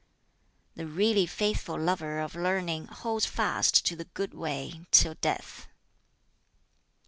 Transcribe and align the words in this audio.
"The 0.73 0.87
really 0.87 1.27
faithful 1.27 1.77
lover 1.77 2.21
of 2.21 2.33
learning 2.33 2.87
holds 2.87 3.27
fast 3.27 3.85
to 3.85 3.95
the 3.95 4.05
Good 4.05 4.33
Way 4.33 4.87
till 4.89 5.13
death. 5.13 5.67